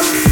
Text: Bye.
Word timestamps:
Bye. 0.00 0.29